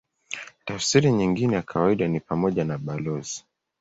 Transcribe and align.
Tafsiri 0.65 1.11
nyingine 1.11 1.55
ya 1.55 1.61
kawaida 1.61 2.07
ni 2.07 2.19
pamoja 2.19 2.63
na 2.65 2.77
balozi. 2.77 3.45